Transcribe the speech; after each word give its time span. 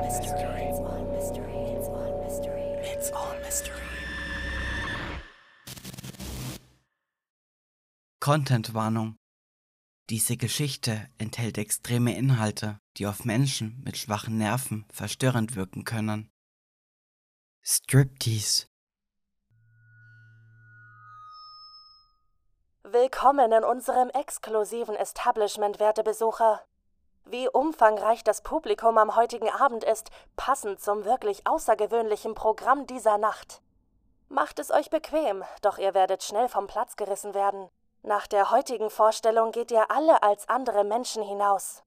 all 0.00 0.06
mystery. 0.06 0.62
It's 0.68 0.78
all 0.78 1.04
mystery. 1.12 1.60
It's 1.76 1.88
all 1.88 2.22
mystery. 2.24 2.62
It's 2.82 3.12
all 3.12 3.34
mystery. 3.44 3.76
Content-Warnung. 8.20 9.16
Diese 10.08 10.36
Geschichte 10.36 11.08
enthält 11.18 11.56
extreme 11.56 12.14
Inhalte, 12.16 12.80
die 12.96 13.06
auf 13.06 13.24
Menschen 13.24 13.80
mit 13.84 13.96
schwachen 13.96 14.38
Nerven 14.38 14.84
verstörend 14.92 15.54
wirken 15.54 15.84
können. 15.84 16.30
Striptease. 17.62 18.66
Willkommen 22.82 23.52
in 23.52 23.62
unserem 23.62 24.10
exklusiven 24.10 24.96
Establishment, 24.96 25.78
werte 25.78 26.02
Besucher. 26.02 26.60
Wie 27.30 27.48
umfangreich 27.48 28.24
das 28.24 28.42
Publikum 28.42 28.98
am 28.98 29.14
heutigen 29.14 29.48
Abend 29.48 29.84
ist, 29.84 30.10
passend 30.34 30.80
zum 30.80 31.04
wirklich 31.04 31.46
außergewöhnlichen 31.46 32.34
Programm 32.34 32.88
dieser 32.88 33.18
Nacht. 33.18 33.62
Macht 34.28 34.58
es 34.58 34.72
euch 34.72 34.90
bequem, 34.90 35.44
doch 35.62 35.78
ihr 35.78 35.94
werdet 35.94 36.24
schnell 36.24 36.48
vom 36.48 36.66
Platz 36.66 36.96
gerissen 36.96 37.32
werden. 37.32 37.68
Nach 38.02 38.26
der 38.26 38.50
heutigen 38.50 38.90
Vorstellung 38.90 39.52
geht 39.52 39.70
ihr 39.70 39.92
alle 39.92 40.24
als 40.24 40.48
andere 40.48 40.82
Menschen 40.82 41.22
hinaus. 41.22 41.84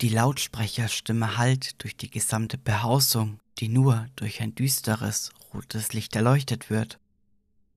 Die 0.00 0.08
Lautsprecherstimme 0.08 1.36
hallt 1.38 1.80
durch 1.80 1.96
die 1.96 2.10
gesamte 2.10 2.58
Behausung, 2.58 3.38
die 3.58 3.68
nur 3.68 4.06
durch 4.16 4.40
ein 4.40 4.56
düsteres, 4.56 5.30
rotes 5.54 5.92
Licht 5.92 6.16
erleuchtet 6.16 6.68
wird. 6.68 6.98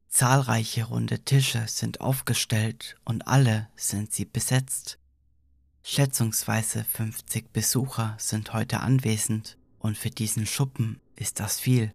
Zahlreiche 0.08 0.86
runde 0.86 1.20
Tische 1.20 1.68
sind 1.68 2.02
aufgestellt 2.02 2.96
und 3.06 3.28
alle 3.28 3.70
sind 3.76 4.12
sie 4.16 4.26
besetzt. 4.26 4.98
Schätzungsweise 5.90 6.84
50 6.84 7.54
Besucher 7.54 8.14
sind 8.18 8.52
heute 8.52 8.82
anwesend 8.82 9.58
und 9.80 9.98
für 9.98 10.10
diesen 10.10 10.46
Schuppen 10.46 11.00
ist 11.16 11.40
das 11.40 11.62
viel. 11.62 11.94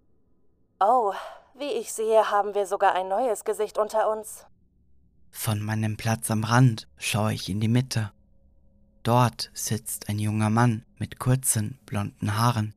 Oh, 0.81 1.13
wie 1.59 1.79
ich 1.79 1.93
sehe, 1.93 2.31
haben 2.31 2.55
wir 2.55 2.65
sogar 2.65 2.95
ein 2.95 3.09
neues 3.09 3.45
Gesicht 3.45 3.77
unter 3.77 4.11
uns. 4.11 4.47
Von 5.31 5.61
meinem 5.61 5.99
Platz 5.99 6.31
am 6.31 6.43
Rand 6.43 6.89
schaue 6.97 7.35
ich 7.35 7.51
in 7.51 7.61
die 7.61 7.69
Mitte. 7.69 8.13
Dort 9.03 9.51
sitzt 9.53 10.09
ein 10.09 10.19
junger 10.19 10.49
Mann 10.49 10.87
mit 10.97 11.19
kurzen, 11.19 11.79
blonden 11.85 12.39
Haaren. 12.39 12.75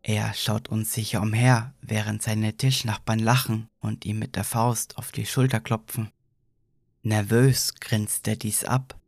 Er 0.00 0.32
schaut 0.34 0.68
unsicher 0.68 1.22
umher, 1.22 1.74
während 1.80 2.22
seine 2.22 2.56
Tischnachbarn 2.56 3.18
lachen 3.18 3.68
und 3.80 4.04
ihm 4.04 4.20
mit 4.20 4.36
der 4.36 4.44
Faust 4.44 4.96
auf 4.96 5.10
die 5.10 5.26
Schulter 5.26 5.58
klopfen. 5.58 6.12
Nervös 7.02 7.74
grinst 7.80 8.28
er 8.28 8.36
dies 8.36 8.62
ab. 8.62 8.99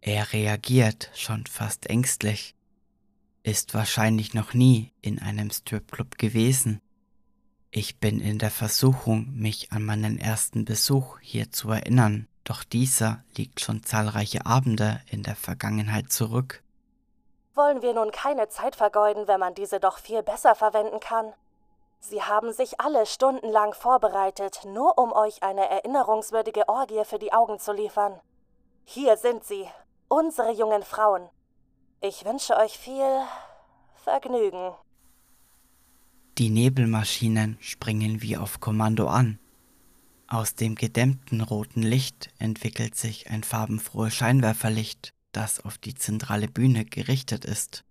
Er 0.00 0.32
reagiert 0.32 1.10
schon 1.14 1.46
fast 1.46 1.90
ängstlich. 1.90 2.54
Ist 3.42 3.74
wahrscheinlich 3.74 4.34
noch 4.34 4.54
nie 4.54 4.92
in 5.02 5.20
einem 5.20 5.50
Stripclub 5.50 6.18
gewesen. 6.18 6.80
Ich 7.70 7.98
bin 7.98 8.20
in 8.20 8.38
der 8.38 8.50
Versuchung, 8.50 9.28
mich 9.34 9.72
an 9.72 9.84
meinen 9.84 10.18
ersten 10.18 10.64
Besuch 10.64 11.18
hier 11.20 11.50
zu 11.50 11.70
erinnern, 11.70 12.26
doch 12.44 12.64
dieser 12.64 13.24
liegt 13.36 13.60
schon 13.60 13.82
zahlreiche 13.82 14.46
Abende 14.46 15.02
in 15.10 15.22
der 15.22 15.36
Vergangenheit 15.36 16.10
zurück. 16.10 16.62
Wollen 17.54 17.82
wir 17.82 17.92
nun 17.92 18.10
keine 18.10 18.48
Zeit 18.48 18.76
vergeuden, 18.76 19.28
wenn 19.28 19.40
man 19.40 19.54
diese 19.54 19.80
doch 19.80 19.98
viel 19.98 20.22
besser 20.22 20.54
verwenden 20.54 21.00
kann? 21.00 21.32
Sie 22.00 22.22
haben 22.22 22.52
sich 22.52 22.80
alle 22.80 23.04
stundenlang 23.04 23.74
vorbereitet, 23.74 24.60
nur 24.64 24.96
um 24.96 25.12
euch 25.12 25.42
eine 25.42 25.68
erinnerungswürdige 25.68 26.68
Orgie 26.68 27.04
für 27.04 27.18
die 27.18 27.32
Augen 27.32 27.58
zu 27.58 27.72
liefern. 27.72 28.18
Hier 28.84 29.16
sind 29.16 29.44
sie, 29.44 29.68
unsere 30.08 30.52
jungen 30.52 30.82
Frauen. 30.82 31.28
Ich 32.00 32.24
wünsche 32.24 32.56
euch 32.56 32.78
viel 32.78 33.22
Vergnügen. 33.94 34.72
Die 36.38 36.50
Nebelmaschinen 36.50 37.58
springen 37.60 38.22
wie 38.22 38.36
auf 38.36 38.60
Kommando 38.60 39.08
an. 39.08 39.38
Aus 40.28 40.54
dem 40.54 40.74
gedämmten 40.74 41.40
roten 41.40 41.82
Licht 41.82 42.30
entwickelt 42.38 42.94
sich 42.94 43.30
ein 43.30 43.42
farbenfrohes 43.42 44.14
Scheinwerferlicht, 44.14 45.12
das 45.32 45.60
auf 45.60 45.78
die 45.78 45.94
zentrale 45.94 46.48
Bühne 46.48 46.84
gerichtet 46.84 47.44
ist. 47.44 47.84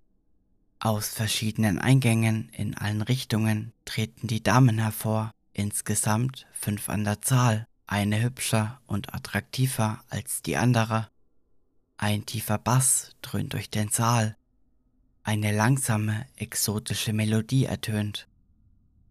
Aus 0.79 1.09
verschiedenen 1.09 1.79
Eingängen 1.79 2.49
in 2.49 2.77
allen 2.77 3.01
Richtungen 3.01 3.73
treten 3.85 4.27
die 4.27 4.43
Damen 4.43 4.77
hervor, 4.77 5.31
insgesamt 5.53 6.45
fünf 6.53 6.87
an 6.89 7.03
der 7.03 7.21
Zahl, 7.21 7.67
eine 7.87 8.21
hübscher 8.21 8.79
und 8.85 9.13
attraktiver 9.13 10.03
als 10.09 10.43
die 10.43 10.55
andere. 10.55 11.09
Ein 11.97 12.25
tiefer 12.25 12.59
Bass 12.59 13.15
dröhnt 13.21 13.53
durch 13.53 13.69
den 13.69 13.89
Saal, 13.89 14.37
eine 15.23 15.51
langsame, 15.51 16.25
exotische 16.37 17.11
Melodie 17.11 17.65
ertönt. 17.65 18.27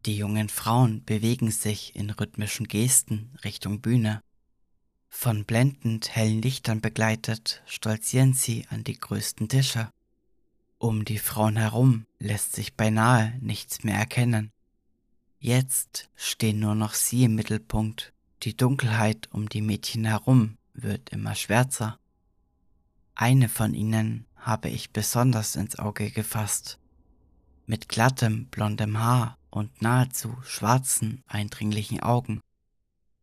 Die 0.06 0.16
jungen 0.16 0.48
Frauen 0.48 1.04
bewegen 1.04 1.50
sich 1.50 1.94
in 1.96 2.10
rhythmischen 2.10 2.68
Gesten 2.68 3.36
Richtung 3.44 3.80
Bühne. 3.80 4.22
Von 5.08 5.44
blendend 5.44 6.14
hellen 6.14 6.40
Lichtern 6.40 6.80
begleitet 6.80 7.60
stolzieren 7.66 8.34
sie 8.34 8.66
an 8.70 8.84
die 8.84 8.98
größten 8.98 9.48
Tische. 9.48 9.90
Um 10.78 11.04
die 11.04 11.18
Frauen 11.18 11.56
herum 11.56 12.06
lässt 12.18 12.54
sich 12.54 12.74
beinahe 12.74 13.36
nichts 13.40 13.82
mehr 13.82 13.96
erkennen. 13.96 14.52
Jetzt 15.40 16.08
stehen 16.14 16.60
nur 16.60 16.74
noch 16.74 16.94
sie 16.94 17.24
im 17.24 17.34
Mittelpunkt. 17.34 18.12
Die 18.44 18.56
Dunkelheit 18.56 19.28
um 19.32 19.48
die 19.48 19.62
Mädchen 19.62 20.04
herum 20.04 20.56
wird 20.72 21.10
immer 21.10 21.34
schwärzer. 21.34 21.98
Eine 23.18 23.48
von 23.48 23.72
ihnen 23.72 24.26
habe 24.36 24.68
ich 24.68 24.92
besonders 24.92 25.56
ins 25.56 25.78
Auge 25.78 26.10
gefasst. 26.10 26.78
Mit 27.64 27.88
glattem, 27.88 28.46
blondem 28.48 29.00
Haar 29.00 29.38
und 29.48 29.80
nahezu 29.80 30.36
schwarzen, 30.42 31.24
eindringlichen 31.26 32.00
Augen. 32.00 32.42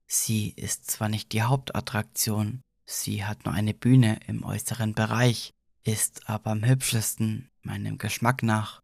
Sie 0.07 0.49
ist 0.49 0.89
zwar 0.89 1.09
nicht 1.09 1.31
die 1.31 1.43
Hauptattraktion, 1.43 2.61
sie 2.85 3.23
hat 3.23 3.45
nur 3.45 3.53
eine 3.53 3.75
Bühne 3.75 4.19
im 4.25 4.43
äußeren 4.43 4.95
Bereich, 4.95 5.53
ist 5.83 6.27
aber 6.27 6.51
am 6.51 6.65
hübschesten 6.65 7.51
meinem 7.61 7.99
Geschmack 7.99 8.41
nach. 8.41 8.81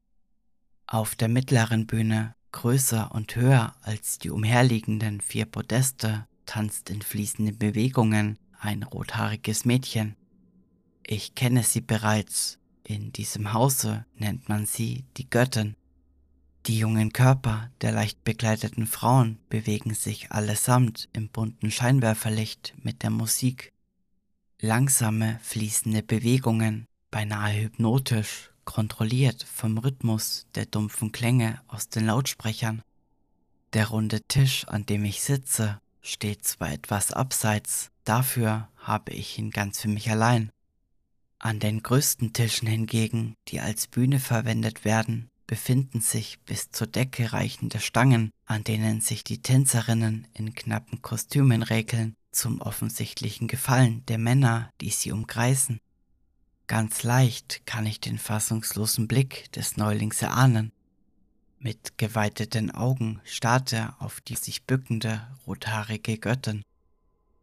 Auf 0.86 1.16
der 1.16 1.28
mittleren 1.28 1.88
Bühne, 1.88 2.36
größer 2.52 3.12
und 3.12 3.36
höher 3.36 3.76
als 3.82 4.20
die 4.20 4.30
umherliegenden 4.30 5.22
vier 5.22 5.48
Podeste, 5.48 6.28
tanzt 6.46 6.92
in 6.92 7.02
fließenden 7.02 7.58
Bewegungen 7.58 8.38
ein 8.60 8.84
rothaariges 8.84 9.66
Mädchen. 9.66 10.16
Ich 11.12 11.34
kenne 11.34 11.64
sie 11.64 11.82
bereits, 11.82 12.60
in 12.84 13.12
diesem 13.12 13.54
Hause 13.54 14.06
nennt 14.16 14.48
man 14.48 14.68
sie 14.68 15.06
die 15.18 15.28
Göttin. 15.28 15.76
Die 16.68 16.78
jungen 16.78 17.14
Körper 17.14 17.72
der 17.82 17.94
leicht 17.94 18.24
bekleideten 18.24 18.86
Frauen 18.86 19.40
bewegen 19.50 19.96
sich 19.96 20.32
allesamt 20.32 21.10
im 21.12 21.28
bunten 21.28 21.72
Scheinwerferlicht 21.72 22.76
mit 22.84 23.02
der 23.02 23.10
Musik. 23.10 23.74
Langsame, 24.62 25.40
fließende 25.42 26.04
Bewegungen, 26.04 26.86
beinahe 27.10 27.60
hypnotisch, 27.60 28.52
kontrolliert 28.64 29.42
vom 29.42 29.80
Rhythmus 29.80 30.46
der 30.54 30.68
dumpfen 30.68 31.12
Klänge 31.12 31.60
aus 31.68 31.90
den 31.90 32.06
Lautsprechern. 32.06 32.84
Der 33.74 33.88
runde 33.88 34.22
Tisch, 34.28 34.68
an 34.68 34.86
dem 34.86 35.06
ich 35.06 35.24
sitze, 35.24 35.82
steht 36.02 36.46
zwar 36.46 36.72
etwas 36.72 37.12
abseits, 37.14 37.90
dafür 38.04 38.70
habe 38.78 39.12
ich 39.14 39.40
ihn 39.40 39.50
ganz 39.50 39.82
für 39.82 39.88
mich 39.88 40.12
allein. 40.12 40.52
An 41.40 41.60
den 41.60 41.82
größten 41.82 42.34
Tischen 42.34 42.68
hingegen, 42.68 43.36
die 43.48 43.62
als 43.62 43.88
Bühne 43.88 44.20
verwendet 44.20 44.84
werden, 44.84 45.30
befinden 45.48 46.02
sich 46.02 46.40
bis 46.42 46.70
zur 46.70 46.86
Decke 46.86 47.32
reichende 47.32 47.80
Stangen, 47.80 48.32
an 48.46 48.66
denen 48.66 49.00
sich 49.00 49.24
die 49.24 49.42
Tänzerinnen 49.42 50.28
in 50.34 50.54
knappen 50.54 51.02
Kostümen 51.02 51.64
räkeln, 51.64 52.14
zum 52.32 52.62
offensichtlichen 52.62 53.48
Gefallen 53.48 54.06
der 54.08 54.18
Männer, 54.18 54.70
die 54.82 54.90
sie 54.90 55.12
umkreisen. 55.12 55.80
Ganz 56.68 57.04
leicht 57.04 57.66
kann 57.66 57.88
ich 57.88 58.00
den 58.00 58.20
fassungslosen 58.20 59.08
Blick 59.08 59.52
des 59.54 59.78
Neulings 59.78 60.22
erahnen. 60.22 60.72
Mit 61.58 61.98
geweiteten 61.98 62.70
Augen 62.70 63.22
starrt 63.24 63.74
er 63.74 63.96
auf 64.00 64.22
die 64.22 64.36
sich 64.36 64.66
bückende, 64.66 65.28
rothaarige 65.48 66.18
Göttin. 66.18 66.64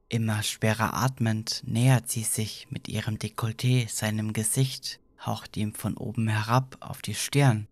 Immer 0.08 0.42
schwerer 0.42 0.94
atmend 0.94 1.62
nähert 1.66 2.08
sie 2.08 2.22
sich 2.22 2.68
mit 2.70 2.88
ihrem 2.88 3.16
Dekolleté 3.18 3.88
seinem 3.88 4.32
Gesicht, 4.32 5.00
haucht 5.24 5.56
ihm 5.56 5.74
von 5.74 5.96
oben 5.96 6.28
herab 6.28 6.76
auf 6.80 7.02
die 7.02 7.14
Stirn 7.14 7.68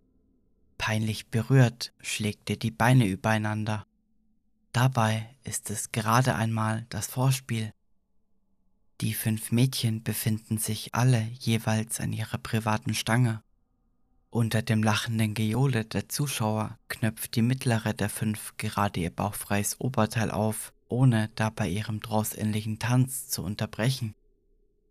Peinlich 0.78 1.28
berührt 1.28 1.94
schlägt 2.02 2.50
er 2.50 2.56
die 2.56 2.70
Beine 2.70 3.06
übereinander. 3.06 3.86
Dabei 4.72 5.34
ist 5.42 5.70
es 5.70 5.92
gerade 5.92 6.34
einmal 6.34 6.84
das 6.90 7.06
Vorspiel. 7.06 7.72
Die 9.00 9.14
fünf 9.14 9.50
Mädchen 9.50 10.02
befinden 10.02 10.58
sich 10.58 10.94
alle 10.94 11.22
jeweils 11.38 12.00
an 12.00 12.12
ihrer 12.12 12.36
privaten 12.36 12.92
Stange. 12.92 13.42
Unter 14.28 14.60
dem 14.60 14.82
lachenden 14.82 15.32
Gejohle 15.32 15.86
der 15.86 16.10
Zuschauer 16.10 16.78
knöpft 16.88 17.34
die 17.34 17.40
mittlere 17.40 17.94
der 17.94 18.10
fünf 18.10 18.54
gerade 18.58 19.00
ihr 19.00 19.10
bauchfreies 19.10 19.80
Oberteil 19.80 20.30
auf, 20.30 20.73
ohne 20.88 21.30
dabei 21.34 21.68
ihrem 21.68 22.00
drausähnlichen 22.00 22.78
Tanz 22.78 23.28
zu 23.28 23.42
unterbrechen. 23.42 24.14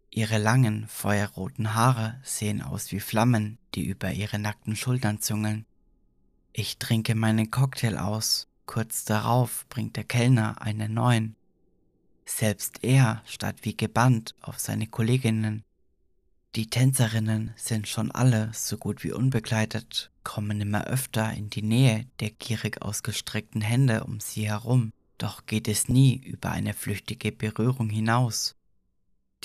Ihre 0.10 0.38
langen, 0.38 0.88
feuerroten 0.88 1.74
Haare 1.74 2.20
sehen 2.24 2.62
aus 2.62 2.92
wie 2.92 3.00
Flammen, 3.00 3.58
die 3.74 3.86
über 3.86 4.12
ihre 4.12 4.38
nackten 4.38 4.76
Schultern 4.76 5.20
zungeln. 5.20 5.66
Ich 6.52 6.78
trinke 6.78 7.16
meinen 7.16 7.50
Cocktail 7.50 7.98
aus, 7.98 8.48
kurz 8.68 9.06
darauf 9.06 9.66
bringt 9.70 9.96
der 9.96 10.04
Kellner 10.04 10.62
einen 10.62 10.94
neuen. 10.94 11.36
Selbst 12.26 12.84
er 12.84 13.24
starrt 13.26 13.66
wie 13.66 13.76
gebannt 13.76 14.36
auf 14.42 14.60
seine 14.60 14.88
Kolleginnen. 14.88 15.64
Die 16.56 16.70
Tänzerinnen 16.70 17.52
sind 17.56 17.88
schon 17.88 18.12
alle 18.12 18.52
so 18.54 18.78
gut 18.78 19.04
wie 19.04 19.12
unbegleitet, 19.12 20.12
kommen 20.24 20.62
immer 20.62 20.86
öfter 20.86 21.34
in 21.34 21.50
die 21.50 21.64
Nähe 21.64 22.06
der 22.20 22.30
gierig 22.30 22.84
ausgestreckten 22.84 23.62
Hände 23.62 24.04
um 24.04 24.20
sie 24.20 24.48
herum, 24.48 24.94
doch 25.24 25.46
geht 25.46 25.70
es 25.70 25.88
nie 25.88 26.18
über 26.18 26.52
eine 26.52 26.74
flüchtige 26.74 27.32
Berührung 27.32 27.90
hinaus. 27.90 28.58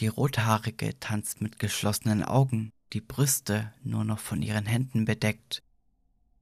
Die 0.00 0.08
Rothaarige 0.08 0.98
tanzt 0.98 1.40
mit 1.40 1.60
geschlossenen 1.60 2.24
Augen, 2.24 2.72
die 2.92 3.00
Brüste 3.00 3.72
nur 3.84 4.02
noch 4.02 4.18
von 4.18 4.42
ihren 4.42 4.66
Händen 4.66 5.04
bedeckt. 5.04 5.62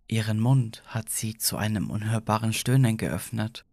Ihren 0.08 0.40
Mund 0.40 0.82
hat 0.86 1.10
sie 1.10 1.36
zu 1.36 1.58
einem 1.58 1.90
unhörbaren 1.90 2.54
Stöhnen 2.54 2.96
geöffnet. 2.96 3.66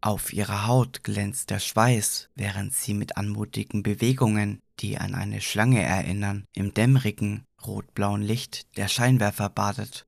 Auf 0.00 0.32
ihrer 0.32 0.68
Haut 0.68 1.02
glänzt 1.02 1.50
der 1.50 1.58
Schweiß, 1.58 2.28
während 2.36 2.72
sie 2.72 2.94
mit 2.94 3.16
anmutigen 3.16 3.82
Bewegungen, 3.82 4.60
die 4.78 4.98
an 4.98 5.16
eine 5.16 5.40
Schlange 5.40 5.82
erinnern, 5.82 6.44
im 6.52 6.74
dämmerigen, 6.74 7.44
rotblauen 7.66 8.22
Licht 8.22 8.76
der 8.76 8.86
Scheinwerfer 8.86 9.48
badet. 9.48 10.06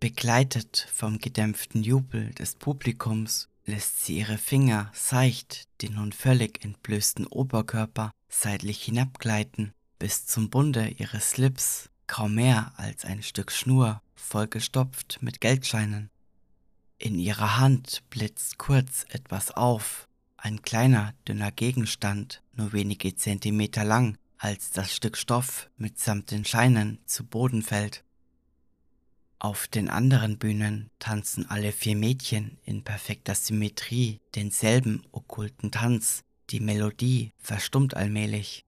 Begleitet 0.00 0.88
vom 0.92 1.18
gedämpften 1.18 1.84
Jubel 1.84 2.30
des 2.34 2.56
Publikums 2.56 3.48
lässt 3.66 4.04
sie 4.04 4.18
ihre 4.18 4.38
Finger 4.38 4.90
seicht 4.92 5.68
den 5.82 5.94
nun 5.94 6.12
völlig 6.12 6.64
entblößten 6.64 7.26
Oberkörper 7.26 8.12
seitlich 8.28 8.82
hinabgleiten 8.82 9.72
bis 9.98 10.26
zum 10.26 10.50
Bunde 10.50 10.88
ihres 10.88 11.30
Slips, 11.30 11.88
kaum 12.06 12.34
mehr 12.34 12.72
als 12.76 13.04
ein 13.04 13.22
Stück 13.22 13.50
Schnur, 13.50 14.02
vollgestopft 14.14 15.18
mit 15.22 15.40
Geldscheinen. 15.40 16.10
In 16.98 17.18
ihrer 17.18 17.58
Hand 17.58 18.02
blitzt 18.10 18.58
kurz 18.58 19.06
etwas 19.08 19.50
auf, 19.50 20.08
ein 20.36 20.62
kleiner, 20.62 21.14
dünner 21.26 21.50
Gegenstand, 21.50 22.42
nur 22.52 22.72
wenige 22.72 23.16
Zentimeter 23.16 23.84
lang, 23.84 24.18
als 24.36 24.70
das 24.70 24.94
Stück 24.94 25.16
Stoff 25.16 25.70
mitsamt 25.76 26.30
den 26.30 26.44
Scheinen 26.44 26.98
zu 27.06 27.24
Boden 27.24 27.62
fällt. 27.62 28.04
Auf 29.44 29.68
den 29.68 29.90
anderen 29.90 30.38
Bühnen 30.38 30.88
tanzen 30.98 31.50
alle 31.50 31.70
vier 31.70 31.96
Mädchen 31.96 32.56
in 32.64 32.82
perfekter 32.82 33.34
Symmetrie 33.34 34.22
denselben 34.34 35.02
okkulten 35.12 35.70
Tanz, 35.70 36.22
die 36.48 36.60
Melodie 36.60 37.30
verstummt 37.36 37.94
allmählich. 37.94 38.64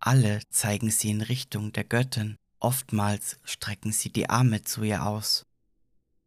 Alle 0.00 0.40
zeigen 0.50 0.90
sie 0.90 1.10
in 1.10 1.20
Richtung 1.20 1.70
der 1.70 1.84
Göttin, 1.84 2.34
oftmals 2.58 3.38
strecken 3.44 3.92
sie 3.92 4.10
die 4.10 4.28
Arme 4.28 4.64
zu 4.64 4.82
ihr 4.82 5.06
aus. 5.06 5.46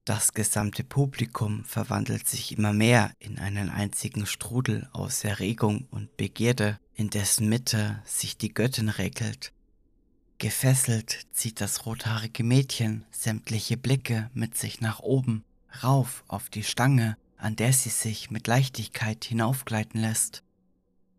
Das 0.05 0.31
gesamte 0.31 0.85
Publikum 0.85 1.65
verwandelt 1.65 2.25
sich 2.25 2.57
immer 2.57 2.71
mehr 2.71 3.11
in 3.19 3.37
einen 3.37 3.69
einzigen 3.69 4.25
Strudel 4.25 4.87
aus 4.93 5.25
Erregung 5.25 5.89
und 5.91 6.15
Begierde, 6.15 6.79
in 6.93 7.09
dessen 7.09 7.49
Mitte 7.49 8.01
sich 8.05 8.37
die 8.37 8.53
Göttin 8.53 8.87
regelt. 8.87 9.51
Gefesselt 10.39 11.25
zieht 11.31 11.61
das 11.61 11.87
rothaarige 11.87 12.43
Mädchen 12.43 13.05
sämtliche 13.09 13.75
Blicke 13.75 14.29
mit 14.33 14.55
sich 14.55 14.81
nach 14.81 14.99
oben, 14.99 15.43
rauf 15.83 16.23
auf 16.27 16.49
die 16.49 16.63
Stange, 16.63 17.17
an 17.37 17.55
der 17.55 17.73
sie 17.73 17.89
sich 17.89 18.29
mit 18.29 18.45
Leichtigkeit 18.45 19.25
hinaufgleiten 19.25 19.99
lässt. 19.99 20.43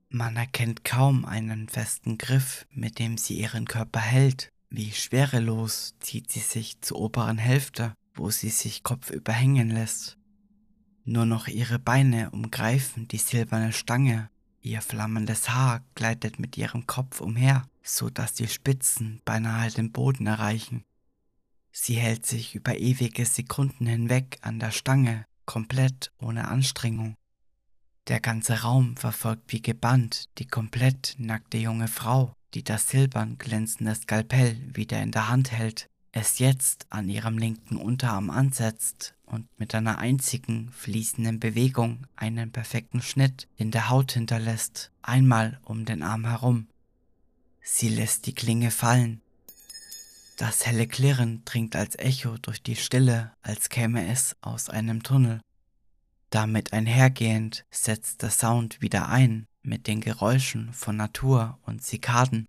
Man 0.08 0.36
erkennt 0.36 0.84
kaum 0.84 1.24
einen 1.24 1.68
festen 1.68 2.16
Griff, 2.16 2.66
mit 2.70 3.00
dem 3.00 3.18
sie 3.18 3.40
ihren 3.40 3.66
Körper 3.66 4.00
hält, 4.00 4.50
wie 4.70 4.92
schwerelos 4.92 5.94
zieht 5.98 6.30
sie 6.30 6.40
sich 6.40 6.80
zur 6.80 7.00
oberen 7.00 7.38
Hälfte, 7.38 7.94
wo 8.14 8.30
sie 8.30 8.50
sich 8.50 8.84
kopfüber 8.84 9.32
hängen 9.32 9.70
lässt. 9.70 10.16
Nur 11.04 11.24
noch 11.24 11.48
ihre 11.48 11.78
Beine 11.78 12.30
umgreifen 12.30 13.08
die 13.08 13.18
silberne 13.18 13.72
Stange, 13.72 14.30
ihr 14.62 14.80
flammendes 14.82 15.50
Haar 15.50 15.84
gleitet 15.94 16.38
mit 16.38 16.56
ihrem 16.56 16.86
Kopf 16.86 17.20
umher, 17.20 17.68
so 17.82 18.10
dass 18.10 18.34
die 18.34 18.48
Spitzen 18.48 19.20
beinahe 19.24 19.70
den 19.70 19.92
Boden 19.92 20.26
erreichen. 20.26 20.84
Sie 21.72 21.94
hält 21.94 22.26
sich 22.26 22.54
über 22.54 22.76
ewige 22.78 23.24
Sekunden 23.24 23.86
hinweg 23.86 24.38
an 24.42 24.58
der 24.58 24.72
Stange, 24.72 25.24
komplett 25.46 26.10
ohne 26.20 26.48
Anstrengung. 26.48 27.14
Der 28.08 28.20
ganze 28.20 28.62
Raum 28.62 28.96
verfolgt 28.96 29.52
wie 29.52 29.62
gebannt 29.62 30.26
die 30.38 30.46
komplett 30.46 31.14
nackte 31.18 31.58
junge 31.58 31.88
Frau, 31.88 32.32
die 32.54 32.64
das 32.64 32.88
silbern 32.88 33.38
glänzende 33.38 33.94
Skalpell 33.94 34.58
wieder 34.74 35.02
in 35.02 35.12
der 35.12 35.28
Hand 35.28 35.52
hält, 35.52 35.88
es 36.12 36.38
jetzt 36.38 36.86
an 36.90 37.08
ihrem 37.08 37.38
linken 37.38 37.76
Unterarm 37.76 38.30
ansetzt 38.30 39.14
und 39.26 39.46
mit 39.58 39.74
einer 39.74 39.98
einzigen 39.98 40.70
fließenden 40.72 41.38
Bewegung 41.38 42.06
einen 42.16 42.50
perfekten 42.50 43.02
Schnitt 43.02 43.48
in 43.56 43.70
der 43.70 43.90
Haut 43.90 44.12
hinterlässt, 44.12 44.90
einmal 45.02 45.60
um 45.64 45.84
den 45.84 46.02
Arm 46.02 46.24
herum. 46.24 46.68
Sie 47.60 47.88
lässt 47.88 48.26
die 48.26 48.34
Klinge 48.34 48.70
fallen. 48.70 49.20
Das 50.38 50.66
helle 50.66 50.86
Klirren 50.86 51.42
dringt 51.44 51.76
als 51.76 51.98
Echo 51.98 52.38
durch 52.38 52.62
die 52.62 52.76
Stille, 52.76 53.32
als 53.42 53.68
käme 53.68 54.08
es 54.10 54.36
aus 54.40 54.70
einem 54.70 55.02
Tunnel. 55.02 55.40
Damit 56.30 56.72
einhergehend 56.72 57.64
setzt 57.70 58.22
der 58.22 58.30
Sound 58.30 58.80
wieder 58.80 59.08
ein 59.08 59.46
mit 59.62 59.86
den 59.86 60.00
Geräuschen 60.00 60.72
von 60.72 60.96
Natur 60.96 61.58
und 61.62 61.82
Zikaden. 61.82 62.46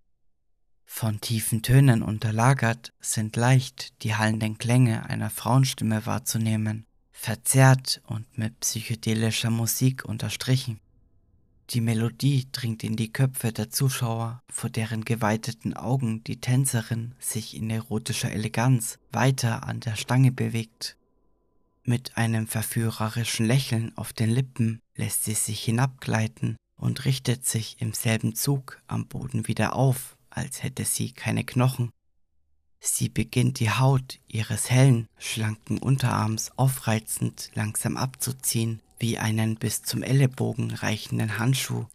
Von 0.92 1.22
tiefen 1.22 1.62
Tönen 1.62 2.02
unterlagert 2.02 2.92
sind 3.00 3.38
leicht 3.38 4.04
die 4.04 4.16
hallenden 4.16 4.58
Klänge 4.58 5.06
einer 5.06 5.30
Frauenstimme 5.30 6.06
wahrzunehmen, 6.06 6.86
verzerrt 7.14 8.02
und 8.08 8.38
mit 8.38 8.60
psychedelischer 8.60 9.50
Musik 9.50 10.04
unterstrichen. 10.04 10.82
Die 11.70 11.80
Melodie 11.80 12.48
dringt 12.52 12.84
in 12.84 12.98
die 12.98 13.14
Köpfe 13.14 13.54
der 13.54 13.70
Zuschauer, 13.70 14.42
vor 14.52 14.70
deren 14.70 15.06
geweiteten 15.06 15.74
Augen 15.74 16.24
die 16.26 16.42
Tänzerin 16.42 17.16
sich 17.18 17.56
in 17.56 17.70
erotischer 17.70 18.32
Eleganz 18.32 18.98
weiter 19.12 19.64
an 19.64 19.80
der 19.80 19.96
Stange 19.96 20.34
bewegt. 20.34 20.98
Mit 21.84 22.18
einem 22.18 22.46
verführerischen 22.46 23.46
Lächeln 23.46 23.96
auf 23.96 24.12
den 24.12 24.32
Lippen 24.32 24.82
lässt 24.96 25.24
sie 25.24 25.36
sich 25.36 25.64
hinabgleiten 25.64 26.58
und 26.76 27.06
richtet 27.06 27.46
sich 27.46 27.78
im 27.80 27.94
selben 27.94 28.36
Zug 28.36 28.82
am 28.88 29.08
Boden 29.08 29.48
wieder 29.48 29.76
auf, 29.76 30.18
als 30.30 30.64
hätte 30.64 30.86
sie 30.86 31.12
keine 31.12 31.44
Knochen. 31.44 31.92
Sie 32.80 33.10
beginnt 33.10 33.60
die 33.60 33.72
Haut 33.72 34.20
ihres 34.28 34.70
hellen, 34.70 35.08
schlanken 35.18 35.80
Unterarms 35.80 36.52
aufreizend 36.58 37.52
langsam 37.54 37.98
abzuziehen, 37.98 38.82
wie 39.00 39.18
einen 39.18 39.56
bis 39.56 39.84
zum 39.84 40.02
Ellenbogen 40.02 40.72
reichenden 40.72 41.38
Handschuh. 41.38 41.86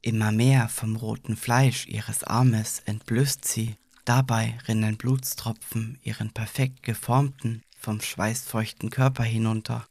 Immer 0.00 0.32
mehr 0.32 0.68
vom 0.68 0.96
roten 0.96 1.36
Fleisch 1.36 1.86
ihres 1.86 2.24
Armes 2.24 2.80
entblößt 2.80 3.44
sie, 3.44 3.76
dabei 4.04 4.58
rinnen 4.66 4.96
Blutstropfen 4.96 5.98
ihren 6.02 6.32
perfekt 6.32 6.82
geformten, 6.82 7.62
vom 7.78 8.00
schweißfeuchten 8.00 8.90
Körper 8.90 9.22
hinunter. 9.22 9.86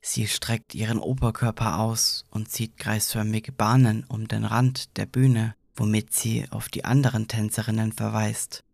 Sie 0.00 0.26
streckt 0.26 0.74
ihren 0.74 0.98
Oberkörper 0.98 1.78
aus 1.78 2.24
und 2.30 2.50
zieht 2.50 2.78
kreisförmige 2.78 3.52
Bahnen 3.52 4.04
um 4.04 4.28
den 4.28 4.44
Rand 4.44 4.96
der 4.96 5.06
Bühne, 5.06 5.54
womit 5.78 6.12
sie 6.12 6.46
auf 6.50 6.68
die 6.68 6.84
anderen 6.84 7.28
Tänzerinnen 7.28 7.92
verweist. 7.92 8.64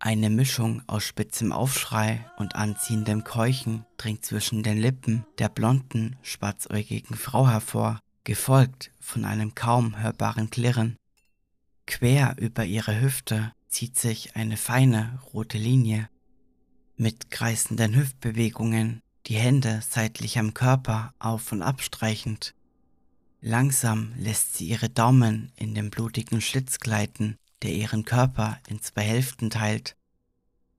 Eine 0.00 0.30
Mischung 0.30 0.82
aus 0.86 1.02
spitzem 1.02 1.50
Aufschrei 1.50 2.24
und 2.36 2.54
anziehendem 2.54 3.24
Keuchen 3.24 3.84
dringt 3.96 4.24
zwischen 4.24 4.62
den 4.62 4.78
Lippen 4.78 5.26
der 5.38 5.48
blonden, 5.48 6.16
schwarzäugigen 6.22 7.16
Frau 7.16 7.48
hervor, 7.48 8.00
gefolgt 8.22 8.92
von 9.00 9.24
einem 9.24 9.54
kaum 9.56 10.00
hörbaren 10.00 10.50
Klirren. 10.50 10.96
Quer 11.86 12.36
über 12.38 12.64
ihre 12.64 13.00
Hüfte 13.00 13.52
zieht 13.68 13.98
sich 13.98 14.36
eine 14.36 14.56
feine 14.56 15.18
rote 15.32 15.58
Linie. 15.58 16.08
Mit 16.96 17.30
kreisenden 17.30 17.96
Hüftbewegungen, 17.96 19.00
die 19.26 19.36
Hände 19.36 19.80
seitlich 19.88 20.38
am 20.38 20.54
Körper 20.54 21.14
auf 21.18 21.50
und 21.50 21.62
abstreichend. 21.62 22.54
Langsam 23.40 24.12
lässt 24.16 24.54
sie 24.54 24.68
ihre 24.68 24.88
Daumen 24.88 25.52
in 25.56 25.74
den 25.74 25.90
blutigen 25.90 26.40
Schlitz 26.40 26.80
gleiten, 26.80 27.36
der 27.62 27.72
ihren 27.72 28.04
Körper 28.04 28.58
in 28.68 28.80
zwei 28.82 29.02
Hälften 29.02 29.50
teilt. 29.50 29.96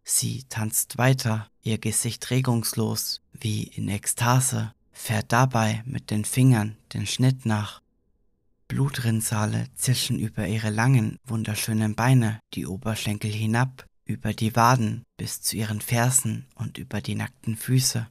Sie 0.04 0.44
tanzt 0.50 0.98
weiter, 0.98 1.50
ihr 1.62 1.78
Gesicht 1.78 2.30
regungslos, 2.32 3.22
wie 3.32 3.64
in 3.64 3.88
Ekstase, 3.88 4.74
fährt 4.92 5.32
dabei 5.32 5.84
mit 5.86 6.12
den 6.12 6.26
Fingern 6.26 6.76
den 6.94 7.06
Schnitt 7.06 7.46
nach. 7.46 7.82
Blutrinsale 8.68 9.68
zischen 9.76 10.20
über 10.20 10.48
ihre 10.48 10.70
langen, 10.70 11.18
wunderschönen 11.26 11.96
Beine 11.96 12.40
die 12.54 12.68
Oberschenkel 12.68 13.32
hinab, 13.32 13.86
über 14.06 14.34
die 14.34 14.56
Waden 14.56 15.04
bis 15.18 15.42
zu 15.42 15.56
ihren 15.56 15.82
Fersen 15.82 16.48
und 16.56 16.78
über 16.78 17.02
die 17.02 17.16
nackten 17.16 17.56
Füße. 17.56 18.08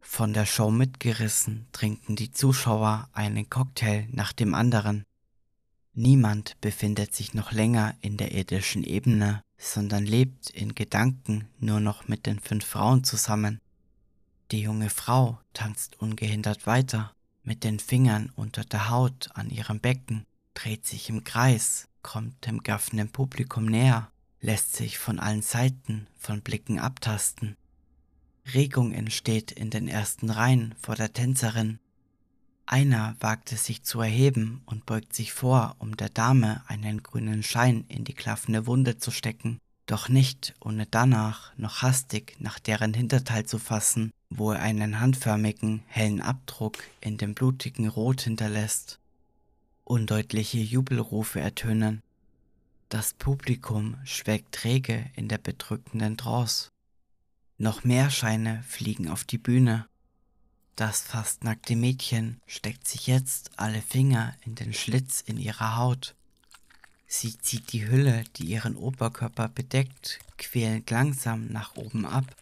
Von 0.00 0.32
der 0.32 0.46
Show 0.46 0.70
mitgerissen 0.70 1.66
trinken 1.72 2.16
die 2.16 2.32
Zuschauer 2.32 3.08
einen 3.12 3.48
Cocktail 3.48 4.06
nach 4.10 4.32
dem 4.32 4.54
anderen. 4.54 5.04
Niemand 5.92 6.60
befindet 6.60 7.14
sich 7.14 7.34
noch 7.34 7.52
länger 7.52 7.94
in 8.00 8.16
der 8.16 8.32
irdischen 8.32 8.84
Ebene, 8.84 9.42
sondern 9.58 10.04
lebt 10.04 10.50
in 10.50 10.74
Gedanken 10.74 11.48
nur 11.58 11.80
noch 11.80 12.08
mit 12.08 12.26
den 12.26 12.40
fünf 12.40 12.64
Frauen 12.64 13.04
zusammen. 13.04 13.60
Die 14.50 14.62
junge 14.62 14.90
Frau 14.90 15.38
tanzt 15.52 16.00
ungehindert 16.00 16.66
weiter, 16.66 17.12
mit 17.42 17.64
den 17.64 17.78
Fingern 17.78 18.32
unter 18.34 18.64
der 18.64 18.90
Haut 18.90 19.30
an 19.34 19.50
ihrem 19.50 19.80
Becken, 19.80 20.24
dreht 20.54 20.86
sich 20.86 21.08
im 21.08 21.24
Kreis, 21.24 21.88
kommt 22.02 22.46
dem 22.46 22.62
gaffenden 22.62 23.10
Publikum 23.10 23.66
näher, 23.66 24.10
lässt 24.40 24.74
sich 24.74 24.98
von 24.98 25.18
allen 25.18 25.42
Seiten 25.42 26.06
von 26.18 26.40
Blicken 26.42 26.78
abtasten. 26.78 27.56
Regung 28.54 28.92
entsteht 28.92 29.52
in 29.52 29.70
den 29.70 29.88
ersten 29.88 30.30
Reihen 30.30 30.74
vor 30.80 30.94
der 30.94 31.12
Tänzerin. 31.12 31.78
Einer 32.66 33.16
wagt 33.18 33.52
es 33.52 33.64
sich 33.64 33.82
zu 33.82 34.00
erheben 34.00 34.62
und 34.66 34.86
beugt 34.86 35.12
sich 35.12 35.32
vor, 35.32 35.74
um 35.78 35.96
der 35.96 36.08
Dame 36.08 36.62
einen 36.68 37.02
grünen 37.02 37.42
Schein 37.42 37.84
in 37.88 38.04
die 38.04 38.14
klaffende 38.14 38.66
Wunde 38.66 38.98
zu 38.98 39.10
stecken, 39.10 39.58
doch 39.86 40.08
nicht 40.08 40.54
ohne 40.60 40.86
danach 40.86 41.52
noch 41.56 41.82
hastig 41.82 42.36
nach 42.38 42.60
deren 42.60 42.94
Hinterteil 42.94 43.44
zu 43.44 43.58
fassen, 43.58 44.12
wo 44.30 44.52
er 44.52 44.60
einen 44.60 45.00
handförmigen, 45.00 45.82
hellen 45.88 46.20
Abdruck 46.20 46.78
in 47.00 47.16
dem 47.18 47.34
blutigen 47.34 47.88
Rot 47.88 48.20
hinterlässt. 48.20 49.00
Undeutliche 49.82 50.58
Jubelrufe 50.58 51.40
ertönen. 51.40 52.02
Das 52.88 53.14
Publikum 53.14 53.96
schwelgt 54.04 54.52
träge 54.52 55.10
in 55.16 55.26
der 55.26 55.38
bedrückenden 55.38 56.16
Trance. 56.16 56.68
Noch 57.60 57.84
mehr 57.84 58.08
Scheine 58.08 58.62
fliegen 58.66 59.06
auf 59.06 59.24
die 59.24 59.36
Bühne. 59.36 59.86
Das 60.76 61.02
fast 61.02 61.44
nackte 61.44 61.76
Mädchen 61.76 62.40
steckt 62.46 62.88
sich 62.88 63.06
jetzt 63.06 63.50
alle 63.56 63.82
Finger 63.82 64.34
in 64.46 64.54
den 64.54 64.72
Schlitz 64.72 65.20
in 65.20 65.36
ihrer 65.36 65.76
Haut. 65.76 66.14
Sie 67.06 67.36
zieht 67.36 67.74
die 67.74 67.86
Hülle, 67.86 68.24
die 68.36 68.44
ihren 68.44 68.76
Oberkörper 68.76 69.50
bedeckt, 69.50 70.20
quälend 70.38 70.88
langsam 70.90 71.48
nach 71.48 71.76
oben 71.76 72.06
ab. 72.06 72.34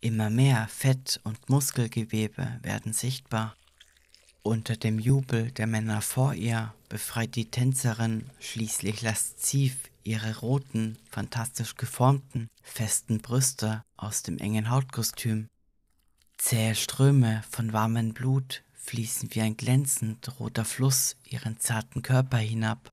Immer 0.00 0.30
mehr 0.30 0.68
Fett 0.68 1.18
und 1.24 1.50
Muskelgewebe 1.50 2.60
werden 2.62 2.92
sichtbar. 2.92 3.56
Unter 4.42 4.76
dem 4.76 4.98
Jubel 4.98 5.50
der 5.50 5.66
Männer 5.66 6.00
vor 6.00 6.34
ihr 6.34 6.72
befreit 6.88 7.34
die 7.34 7.50
Tänzerin 7.50 8.30
schließlich 8.40 9.02
lasziv 9.02 9.76
ihre 10.04 10.38
roten, 10.38 10.96
fantastisch 11.10 11.74
geformten, 11.76 12.48
festen 12.62 13.18
Brüste 13.18 13.82
aus 13.96 14.22
dem 14.22 14.38
engen 14.38 14.70
Hautkostüm. 14.70 15.48
Zähe 16.38 16.74
Ströme 16.74 17.42
von 17.50 17.72
warmem 17.72 18.14
Blut 18.14 18.62
fließen 18.74 19.34
wie 19.34 19.42
ein 19.42 19.56
glänzend 19.56 20.40
roter 20.40 20.64
Fluss 20.64 21.16
ihren 21.24 21.58
zarten 21.58 22.00
Körper 22.00 22.38
hinab. 22.38 22.90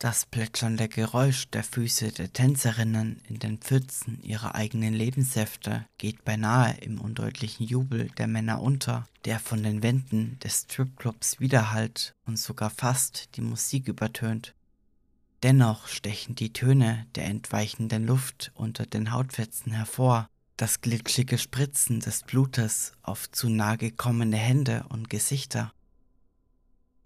Das 0.00 0.26
plätschernde 0.26 0.88
Geräusch 0.88 1.48
der 1.48 1.64
Füße 1.64 2.12
der 2.12 2.32
Tänzerinnen 2.32 3.20
in 3.28 3.40
den 3.40 3.58
Pfützen 3.58 4.22
ihrer 4.22 4.54
eigenen 4.54 4.94
Lebenssäfte 4.94 5.86
geht 5.98 6.24
beinahe 6.24 6.76
im 6.82 7.00
undeutlichen 7.00 7.66
Jubel 7.66 8.08
der 8.16 8.28
Männer 8.28 8.62
unter, 8.62 9.08
der 9.24 9.40
von 9.40 9.64
den 9.64 9.82
Wänden 9.82 10.38
des 10.38 10.60
Stripclubs 10.60 11.40
widerhallt 11.40 12.14
und 12.26 12.38
sogar 12.38 12.70
fast 12.70 13.34
die 13.34 13.40
Musik 13.40 13.88
übertönt. 13.88 14.54
Dennoch 15.42 15.88
stechen 15.88 16.36
die 16.36 16.52
Töne 16.52 17.08
der 17.16 17.24
entweichenden 17.24 18.06
Luft 18.06 18.52
unter 18.54 18.86
den 18.86 19.10
Hautfetzen 19.10 19.72
hervor, 19.72 20.28
das 20.56 20.80
glitschige 20.80 21.38
Spritzen 21.38 21.98
des 21.98 22.22
Blutes 22.22 22.92
auf 23.02 23.28
zu 23.32 23.48
nahe 23.48 23.78
gekommene 23.78 24.36
Hände 24.36 24.84
und 24.90 25.10
Gesichter. 25.10 25.72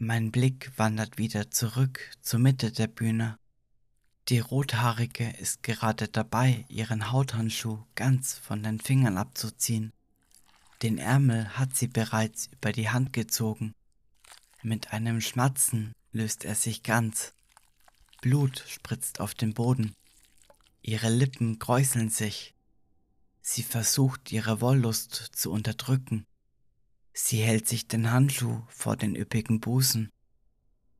Mein 0.05 0.33
Blick 0.33 0.73
wandert 0.77 1.17
wieder 1.17 1.53
zurück 1.53 2.11
zur 2.23 2.41
Mitte 2.41 2.73
der 2.73 2.89
Bühne. 2.89 3.39
Die 4.31 4.41
Rothaarige 4.41 5.31
ist 5.39 5.63
gerade 5.63 6.09
dabei, 6.09 6.65
ihren 6.69 7.13
Hauthandschuh 7.13 7.85
ganz 7.95 8.37
von 8.37 8.65
den 8.65 8.81
Fingern 8.81 9.17
abzuziehen. 9.17 9.93
Den 10.83 10.99
Ärmel 10.99 11.57
hat 11.57 11.77
sie 11.77 11.87
bereits 11.87 12.49
über 12.49 12.73
die 12.73 12.91
Hand 12.91 13.13
gezogen. 13.13 13.77
Mit 14.65 14.93
einem 14.93 15.21
Schmatzen 15.21 15.93
löst 16.11 16.45
er 16.45 16.57
sich 16.57 16.83
ganz. 16.83 17.33
Blut 18.23 18.65
spritzt 18.67 19.21
auf 19.21 19.35
den 19.35 19.55
Boden. 19.55 19.95
Ihre 20.83 21.11
Lippen 21.11 21.61
kräuseln 21.61 22.11
sich. 22.11 22.57
Sie 23.41 23.63
versucht 23.63 24.33
ihre 24.33 24.61
Wollust 24.61 25.15
zu 25.15 25.53
unterdrücken. 25.53 26.27
Sie 27.13 27.43
hält 27.43 27.69
sich 27.69 27.89
den 27.89 28.11
Handschuh 28.11 28.63
vor 28.69 28.97
den 28.97 29.15
üppigen 29.15 29.61
Busen. 29.61 30.11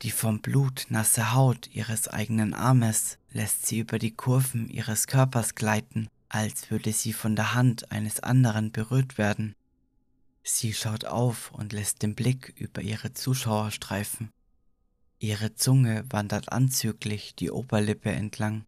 Die 0.03 0.11
vom 0.11 0.41
Blut 0.41 0.87
nasse 0.89 1.33
Haut 1.33 1.69
ihres 1.73 2.09
eigenen 2.09 2.55
Armes 2.55 3.19
lässt 3.31 3.67
sie 3.67 3.79
über 3.79 3.99
die 3.99 4.15
Kurven 4.15 4.69
ihres 4.69 5.07
Körpers 5.07 5.55
gleiten, 5.55 6.09
als 6.29 6.71
würde 6.71 6.93
sie 6.93 7.13
von 7.13 7.37
der 7.37 7.55
Hand 7.55 7.93
eines 7.93 8.21
anderen 8.21 8.73
berührt 8.73 9.17
werden. 9.17 9.55
Sie 10.43 10.75
schaut 10.75 11.05
auf 11.05 11.53
und 11.53 11.73
lässt 11.73 12.03
den 12.03 12.15
Blick 12.15 12.53
über 12.57 12.83
ihre 12.83 13.13
Zuschauer 13.13 13.71
streifen. 13.71 14.31
Ihre 15.21 15.55
Zunge 15.55 16.05
wandert 16.11 16.51
anzüglich 16.51 17.37
die 17.37 17.53
Oberlippe 17.53 18.11
entlang. 18.11 18.65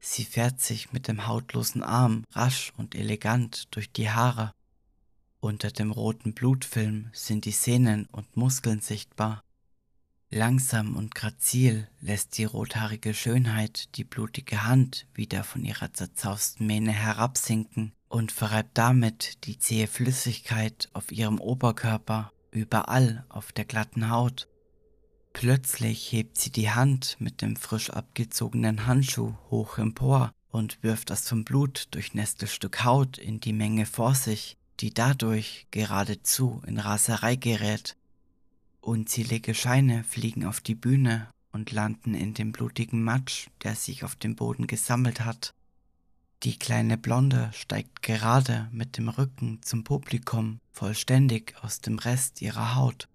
Sie 0.00 0.24
fährt 0.24 0.62
sich 0.62 0.92
mit 0.92 1.08
dem 1.08 1.26
hautlosen 1.26 1.82
Arm 1.82 2.24
rasch 2.32 2.72
und 2.78 2.94
elegant 2.94 3.66
durch 3.72 3.92
die 3.92 4.08
Haare. 4.08 4.52
Unter 5.40 5.70
dem 5.70 5.92
roten 5.92 6.34
Blutfilm 6.34 7.10
sind 7.12 7.44
die 7.44 7.52
Sehnen 7.52 8.06
und 8.06 8.36
Muskeln 8.36 8.80
sichtbar. 8.80 9.44
Langsam 10.30 10.96
und 10.96 11.14
grazil 11.14 11.88
lässt 12.00 12.36
die 12.36 12.44
rothaarige 12.44 13.14
Schönheit 13.14 13.96
die 13.96 14.04
blutige 14.04 14.64
Hand 14.64 15.06
wieder 15.14 15.44
von 15.44 15.64
ihrer 15.64 15.92
zerzausten 15.92 16.66
Mähne 16.66 16.92
herabsinken 16.92 17.92
und 18.08 18.32
verreibt 18.32 18.76
damit 18.76 19.46
die 19.46 19.58
zähe 19.58 19.86
Flüssigkeit 19.86 20.90
auf 20.92 21.12
ihrem 21.12 21.40
Oberkörper 21.40 22.32
überall 22.50 23.24
auf 23.28 23.52
der 23.52 23.64
glatten 23.64 24.10
Haut. 24.10 24.48
Plötzlich 25.32 26.10
hebt 26.10 26.36
sie 26.36 26.50
die 26.50 26.70
Hand 26.70 27.16
mit 27.20 27.42
dem 27.42 27.54
frisch 27.54 27.90
abgezogenen 27.90 28.86
Handschuh 28.86 29.34
hoch 29.50 29.78
empor 29.78 30.32
und 30.50 30.82
wirft 30.82 31.10
das 31.10 31.28
vom 31.28 31.44
Blut 31.44 31.86
durchnässte 31.92 32.48
Stück 32.48 32.84
Haut 32.84 33.18
in 33.18 33.38
die 33.38 33.52
Menge 33.52 33.86
vor 33.86 34.14
sich, 34.14 34.56
die 34.80 34.94
dadurch 34.94 35.66
geradezu 35.70 36.62
in 36.66 36.78
Raserei 36.78 37.36
gerät. 37.36 37.96
Unzählige 38.80 39.54
Scheine 39.54 40.04
fliegen 40.04 40.44
auf 40.44 40.60
die 40.60 40.74
Bühne 40.74 41.28
und 41.52 41.72
landen 41.72 42.14
in 42.14 42.34
dem 42.34 42.52
blutigen 42.52 43.02
Matsch, 43.02 43.48
der 43.62 43.74
sich 43.74 44.04
auf 44.04 44.16
dem 44.16 44.36
Boden 44.36 44.66
gesammelt 44.66 45.20
hat. 45.20 45.54
Die 46.44 46.56
kleine 46.56 46.96
Blonde 46.96 47.50
steigt 47.52 48.02
gerade 48.02 48.68
mit 48.70 48.96
dem 48.96 49.08
Rücken 49.08 49.60
zum 49.62 49.82
Publikum 49.82 50.60
vollständig 50.70 51.56
aus 51.62 51.80
dem 51.80 51.98
Rest 51.98 52.40
ihrer 52.40 52.76
Haut. 52.76 53.08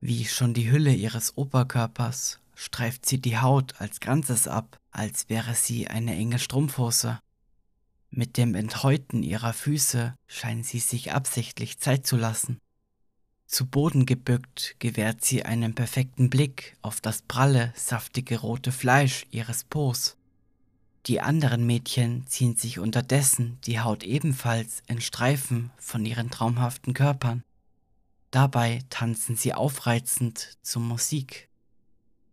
Wie 0.00 0.26
schon 0.26 0.52
die 0.52 0.70
Hülle 0.70 0.92
ihres 0.92 1.38
Oberkörpers 1.38 2.40
streift 2.54 3.06
sie 3.06 3.20
die 3.20 3.38
Haut 3.38 3.80
als 3.80 4.00
Ganzes 4.00 4.48
ab, 4.48 4.78
als 4.90 5.30
wäre 5.30 5.54
sie 5.54 5.88
eine 5.88 6.14
enge 6.14 6.38
Strumpfhose. 6.38 7.18
Mit 8.10 8.36
dem 8.36 8.54
Enthäuten 8.54 9.22
ihrer 9.22 9.52
Füße 9.52 10.14
scheint 10.26 10.66
sie 10.66 10.78
sich 10.78 11.12
absichtlich 11.12 11.78
Zeit 11.78 12.06
zu 12.06 12.16
lassen. 12.16 12.58
Zu 13.46 13.66
Boden 13.66 14.06
gebückt 14.06 14.76
gewährt 14.80 15.24
sie 15.24 15.44
einen 15.44 15.74
perfekten 15.74 16.30
Blick 16.30 16.76
auf 16.82 17.00
das 17.00 17.22
pralle, 17.22 17.72
saftige 17.76 18.40
rote 18.40 18.72
Fleisch 18.72 19.26
ihres 19.30 19.64
Po's. 19.64 20.16
Die 21.06 21.20
anderen 21.20 21.64
Mädchen 21.64 22.26
ziehen 22.26 22.56
sich 22.56 22.80
unterdessen 22.80 23.58
die 23.64 23.78
Haut 23.78 24.02
ebenfalls 24.02 24.82
in 24.88 25.00
Streifen 25.00 25.70
von 25.78 26.04
ihren 26.04 26.30
traumhaften 26.30 26.94
Körpern. 26.94 27.44
Dabei 28.32 28.82
tanzen 28.90 29.36
sie 29.36 29.54
aufreizend 29.54 30.58
zur 30.62 30.82
Musik. 30.82 31.48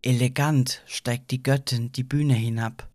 Elegant 0.02 0.82
steigt 0.88 1.30
die 1.30 1.44
Göttin 1.44 1.92
die 1.92 2.04
Bühne 2.04 2.34
hinab. 2.34 2.90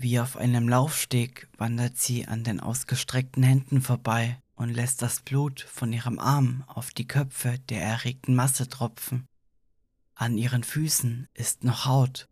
Wie 0.00 0.20
auf 0.20 0.36
einem 0.36 0.68
Laufsteg 0.68 1.48
wandert 1.58 1.98
sie 1.98 2.28
an 2.28 2.44
den 2.44 2.60
ausgestreckten 2.60 3.42
Händen 3.42 3.82
vorbei 3.82 4.40
und 4.54 4.70
lässt 4.70 5.02
das 5.02 5.20
Blut 5.20 5.60
von 5.60 5.92
ihrem 5.92 6.20
Arm 6.20 6.62
auf 6.68 6.92
die 6.92 7.08
Köpfe 7.08 7.58
der 7.68 7.82
erregten 7.82 8.36
Masse 8.36 8.68
tropfen. 8.68 9.26
An 10.14 10.38
ihren 10.38 10.62
Füßen 10.62 11.26
ist 11.34 11.64
noch 11.64 11.84
Haut. 11.86 12.28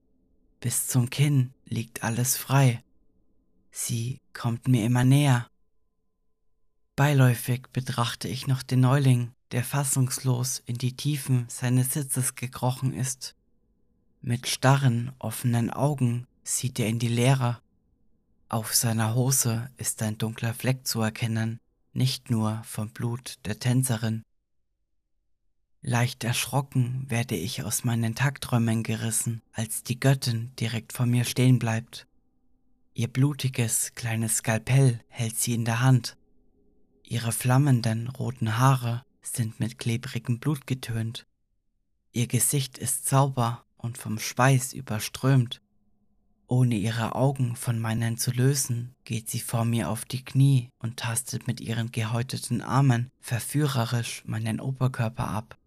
Bis 0.60 0.86
zum 0.86 1.10
Kinn 1.10 1.54
liegt 1.64 2.04
alles 2.04 2.36
frei. 2.36 2.84
Sie 3.72 4.20
kommt 4.32 4.68
mir 4.68 4.84
immer 4.84 5.02
näher. 5.02 5.48
Beiläufig 6.94 7.66
betrachte 7.72 8.28
ich 8.28 8.46
noch 8.46 8.62
den 8.62 8.80
Neuling, 8.80 9.32
der 9.50 9.64
fassungslos 9.64 10.62
in 10.66 10.78
die 10.78 10.94
Tiefen 10.94 11.46
seines 11.48 11.94
Sitzes 11.94 12.36
gekrochen 12.36 12.92
ist. 12.92 13.34
Mit 14.22 14.46
starren, 14.46 15.10
offenen 15.18 15.70
Augen 15.70 16.28
sieht 16.46 16.78
er 16.78 16.86
in 16.86 16.98
die 16.98 17.08
Leere. 17.08 17.60
Auf 18.48 18.74
seiner 18.74 19.14
Hose 19.14 19.68
ist 19.76 20.00
ein 20.02 20.18
dunkler 20.18 20.54
Fleck 20.54 20.86
zu 20.86 21.00
erkennen, 21.00 21.58
nicht 21.92 22.30
nur 22.30 22.62
vom 22.64 22.90
Blut 22.90 23.38
der 23.44 23.58
Tänzerin. 23.58 24.22
Leicht 25.82 26.24
erschrocken 26.24 27.04
werde 27.08 27.36
ich 27.36 27.64
aus 27.64 27.84
meinen 27.84 28.14
Tagträumen 28.14 28.82
gerissen, 28.82 29.42
als 29.52 29.82
die 29.82 29.98
Göttin 29.98 30.52
direkt 30.58 30.92
vor 30.92 31.06
mir 31.06 31.24
stehen 31.24 31.58
bleibt. 31.58 32.06
Ihr 32.94 33.08
blutiges 33.08 33.92
kleines 33.94 34.38
Skalpell 34.38 35.00
hält 35.08 35.36
sie 35.36 35.54
in 35.54 35.64
der 35.64 35.80
Hand. 35.80 36.16
Ihre 37.02 37.32
flammenden 37.32 38.08
roten 38.08 38.58
Haare 38.58 39.04
sind 39.20 39.60
mit 39.60 39.78
klebrigem 39.78 40.38
Blut 40.38 40.66
getönt. 40.66 41.26
Ihr 42.12 42.26
Gesicht 42.26 42.78
ist 42.78 43.06
sauber 43.06 43.64
und 43.76 43.98
vom 43.98 44.18
Schweiß 44.18 44.72
überströmt. 44.72 45.60
Ohne 46.48 46.76
ihre 46.76 47.16
Augen 47.16 47.56
von 47.56 47.80
meinen 47.80 48.18
zu 48.18 48.30
lösen, 48.30 48.94
geht 49.04 49.28
sie 49.28 49.40
vor 49.40 49.64
mir 49.64 49.90
auf 49.90 50.04
die 50.04 50.24
Knie 50.24 50.68
und 50.78 50.98
tastet 50.98 51.48
mit 51.48 51.60
ihren 51.60 51.90
gehäuteten 51.90 52.62
Armen 52.62 53.10
verführerisch 53.20 54.22
meinen 54.26 54.60
Oberkörper 54.60 55.28
ab. 55.28 55.58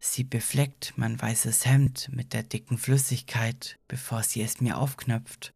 Sie 0.00 0.24
befleckt 0.24 0.94
mein 0.96 1.20
weißes 1.22 1.64
Hemd 1.66 2.08
mit 2.12 2.32
der 2.32 2.42
dicken 2.42 2.78
Flüssigkeit, 2.78 3.78
bevor 3.86 4.24
sie 4.24 4.42
es 4.42 4.60
mir 4.60 4.78
aufknöpft. 4.78 5.54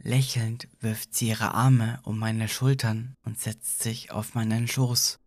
Lächelnd 0.00 0.68
wirft 0.80 1.14
sie 1.14 1.30
ihre 1.30 1.54
Arme 1.54 1.98
um 2.04 2.16
meine 2.16 2.46
Schultern 2.46 3.16
und 3.24 3.40
setzt 3.40 3.82
sich 3.82 4.12
auf 4.12 4.36
meinen 4.36 4.68
Schoß. 4.68 5.18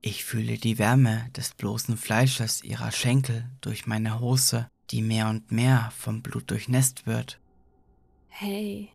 Ich 0.00 0.24
fühle 0.24 0.58
die 0.58 0.78
Wärme 0.78 1.30
des 1.36 1.54
bloßen 1.54 1.96
Fleisches 1.96 2.64
ihrer 2.64 2.90
Schenkel 2.90 3.48
durch 3.60 3.86
meine 3.86 4.18
Hose, 4.18 4.68
die 4.90 5.00
mehr 5.00 5.28
und 5.28 5.52
mehr 5.52 5.92
vom 5.96 6.22
Blut 6.22 6.50
durchnässt 6.50 7.06
wird. 7.06 7.40
Hey, 8.36 8.90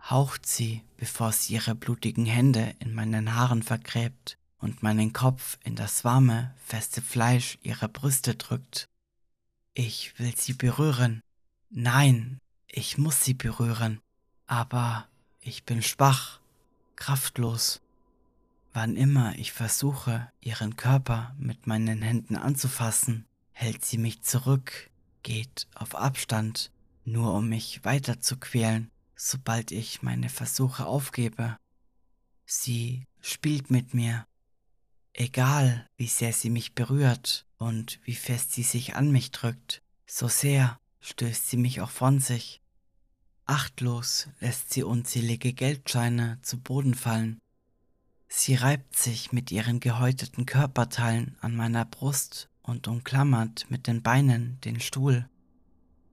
haucht 0.00 0.46
sie, 0.46 0.84
bevor 0.96 1.32
sie 1.32 1.54
ihre 1.54 1.74
blutigen 1.74 2.24
Hände 2.24 2.76
in 2.78 2.94
meinen 2.94 3.34
Haaren 3.34 3.64
vergräbt 3.64 4.38
und 4.58 4.84
meinen 4.84 5.12
Kopf 5.12 5.58
in 5.64 5.74
das 5.74 6.04
warme, 6.04 6.54
feste 6.64 7.02
Fleisch 7.02 7.58
ihrer 7.62 7.88
Brüste 7.88 8.36
drückt. 8.36 8.88
Ich 9.74 10.16
will 10.20 10.36
sie 10.36 10.52
berühren. 10.52 11.20
Nein, 11.68 12.38
ich 12.68 12.96
muss 12.96 13.24
sie 13.24 13.34
berühren. 13.34 13.98
Aber 14.46 15.08
ich 15.40 15.64
bin 15.64 15.82
schwach, 15.82 16.38
kraftlos. 16.94 17.80
Wann 18.72 18.96
immer 18.96 19.36
ich 19.36 19.50
versuche, 19.50 20.30
ihren 20.40 20.76
Körper 20.76 21.34
mit 21.40 21.66
meinen 21.66 22.02
Händen 22.02 22.36
anzufassen, 22.36 23.26
hält 23.50 23.84
sie 23.84 23.98
mich 23.98 24.22
zurück, 24.22 24.90
geht 25.24 25.66
auf 25.74 25.96
Abstand, 25.96 26.70
nur 27.06 27.34
um 27.34 27.48
mich 27.48 27.84
weiter 27.84 28.20
zu 28.20 28.36
quälen, 28.36 28.90
sobald 29.14 29.70
ich 29.70 30.02
meine 30.02 30.28
Versuche 30.28 30.86
aufgebe. 30.86 31.56
Sie 32.44 33.06
spielt 33.20 33.70
mit 33.70 33.94
mir, 33.94 34.26
Egal, 35.18 35.88
wie 35.96 36.08
sehr 36.08 36.34
sie 36.34 36.50
mich 36.50 36.74
berührt 36.74 37.46
und 37.56 38.00
wie 38.04 38.14
fest 38.14 38.52
sie 38.52 38.62
sich 38.62 38.96
an 38.96 39.10
mich 39.10 39.30
drückt, 39.30 39.80
so 40.04 40.28
sehr 40.28 40.78
stößt 41.00 41.48
sie 41.48 41.56
mich 41.56 41.80
auch 41.80 41.88
von 41.88 42.20
sich. 42.20 42.60
Achtlos 43.46 44.28
lässt 44.40 44.74
sie 44.74 44.82
unzählige 44.82 45.54
Geldscheine 45.54 46.38
zu 46.42 46.58
Boden 46.60 46.94
fallen. 46.94 47.38
Sie 48.28 48.56
reibt 48.56 48.94
sich 48.94 49.32
mit 49.32 49.50
ihren 49.50 49.80
gehäuteten 49.80 50.44
Körperteilen 50.44 51.38
an 51.40 51.56
meiner 51.56 51.86
Brust 51.86 52.50
und 52.60 52.86
umklammert 52.86 53.70
mit 53.70 53.86
den 53.86 54.02
Beinen 54.02 54.60
den 54.64 54.80
Stuhl. 54.80 55.30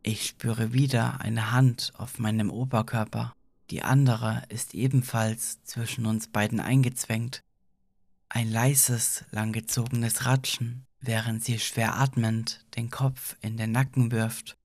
Ich 0.05 0.27
spüre 0.27 0.73
wieder 0.73 1.21
eine 1.21 1.51
Hand 1.51 1.93
auf 1.95 2.19
meinem 2.19 2.51
Oberkörper, 2.51 3.33
die 3.69 3.83
andere 3.83 4.43
ist 4.49 4.73
ebenfalls 4.73 5.63
zwischen 5.63 6.05
uns 6.05 6.27
beiden 6.27 6.59
eingezwängt. 6.59 7.41
Ein 8.27 8.51
leises, 8.51 9.23
langgezogenes 9.31 10.25
Ratschen, 10.25 10.85
während 10.99 11.45
sie 11.45 11.57
schwer 11.57 11.97
atmend 11.97 12.65
den 12.75 12.89
Kopf 12.89 13.37
in 13.39 13.55
den 13.55 13.71
Nacken 13.71 14.11
wirft. 14.11 14.57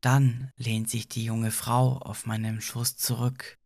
Dann 0.00 0.52
lehnt 0.56 0.88
sich 0.88 1.08
die 1.08 1.24
junge 1.24 1.50
Frau 1.50 1.98
auf 1.98 2.26
meinem 2.26 2.60
Schoß 2.60 2.96
zurück. 2.96 3.58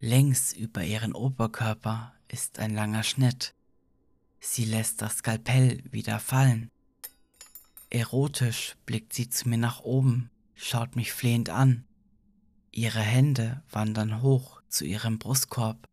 Längs 0.00 0.52
über 0.52 0.82
ihren 0.82 1.14
Oberkörper 1.14 2.14
ist 2.26 2.58
ein 2.58 2.74
langer 2.74 3.04
Schnitt. 3.04 3.54
Sie 4.40 4.64
lässt 4.64 5.02
das 5.02 5.18
Skalpell 5.18 5.84
wieder 5.92 6.18
fallen. 6.18 6.72
Erotisch 7.90 8.76
blickt 8.86 9.12
sie 9.12 9.28
zu 9.28 9.48
mir 9.48 9.58
nach 9.58 9.80
oben, 9.80 10.30
schaut 10.54 10.94
mich 10.94 11.12
flehend 11.12 11.50
an. 11.50 11.84
Ihre 12.70 13.00
Hände 13.00 13.64
wandern 13.68 14.22
hoch 14.22 14.62
zu 14.68 14.84
ihrem 14.84 15.18
Brustkorb. 15.18 15.88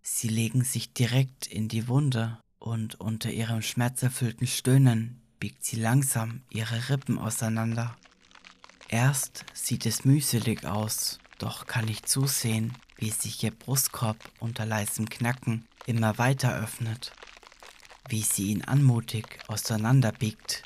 Sie 0.00 0.28
legen 0.28 0.62
sich 0.62 0.92
direkt 0.92 1.48
in 1.48 1.66
die 1.66 1.88
Wunde 1.88 2.38
und 2.60 3.00
unter 3.00 3.32
ihrem 3.32 3.62
schmerzerfüllten 3.62 4.46
Stöhnen 4.46 5.20
biegt 5.40 5.64
sie 5.64 5.76
langsam 5.76 6.42
ihre 6.50 6.88
Rippen 6.88 7.18
auseinander. 7.18 7.96
Erst 8.88 9.44
sieht 9.52 9.86
es 9.86 10.04
mühselig 10.04 10.64
aus, 10.66 11.18
doch 11.38 11.66
kann 11.66 11.88
ich 11.88 12.04
zusehen, 12.04 12.74
wie 12.96 13.10
sich 13.10 13.42
ihr 13.42 13.50
Brustkorb 13.50 14.18
unter 14.38 14.66
leisem 14.66 15.08
Knacken 15.08 15.66
immer 15.86 16.16
weiter 16.18 16.54
öffnet, 16.56 17.12
wie 18.08 18.22
sie 18.22 18.50
ihn 18.52 18.62
anmutig 18.62 19.40
auseinanderbiegt. 19.48 20.62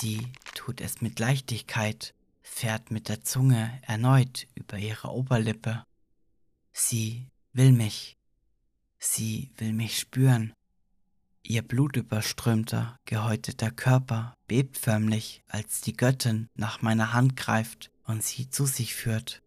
Sie 0.00 0.32
tut 0.54 0.80
es 0.80 1.02
mit 1.02 1.18
Leichtigkeit, 1.18 2.14
fährt 2.40 2.90
mit 2.90 3.10
der 3.10 3.22
Zunge 3.22 3.78
erneut 3.82 4.46
über 4.54 4.78
ihre 4.78 5.08
Oberlippe. 5.08 5.84
Sie 6.72 7.28
will 7.52 7.72
mich, 7.72 8.16
Sie 8.98 9.50
will 9.58 9.74
mich 9.74 9.98
spüren. 9.98 10.54
Ihr 11.42 11.60
blutüberströmter, 11.60 12.98
gehäuteter 13.04 13.70
Körper 13.70 14.36
bebt 14.46 14.78
förmlich, 14.78 15.42
als 15.48 15.82
die 15.82 15.96
Göttin 15.96 16.48
nach 16.54 16.80
meiner 16.80 17.12
Hand 17.12 17.36
greift 17.36 17.90
und 18.04 18.22
sie 18.22 18.48
zu 18.48 18.64
sich 18.64 18.94
führt. 18.94 19.42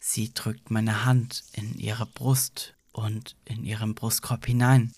Sie 0.00 0.34
drückt 0.34 0.70
meine 0.70 1.06
Hand 1.06 1.44
in 1.52 1.78
ihre 1.78 2.06
Brust 2.06 2.74
und 2.92 3.36
in 3.46 3.64
ihren 3.64 3.94
Brustkorb 3.94 4.44
hinein. 4.44 4.92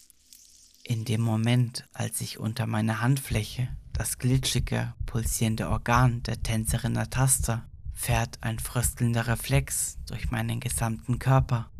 In 0.82 1.04
dem 1.04 1.20
Moment, 1.20 1.84
als 1.92 2.20
ich 2.20 2.38
unter 2.38 2.66
meiner 2.66 3.00
Handfläche 3.00 3.68
das 3.94 4.18
glitschige, 4.18 4.92
pulsierende 5.06 5.70
Organ 5.70 6.22
der 6.24 6.42
Tänzerin 6.42 6.96
ertaste, 6.96 7.62
fährt 7.94 8.42
ein 8.42 8.58
fröstelnder 8.58 9.28
Reflex 9.28 9.98
durch 10.06 10.30
meinen 10.30 10.60
gesamten 10.60 11.18
Körper. 11.18 11.70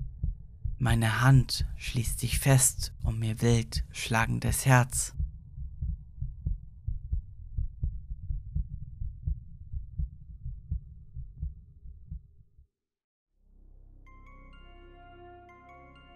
Meine 0.78 1.20
Hand 1.20 1.66
schließt 1.76 2.20
sich 2.20 2.38
fest 2.38 2.92
um 3.02 3.18
mir 3.18 3.42
wild 3.42 3.84
schlagendes 3.92 4.64
Herz. 4.64 5.12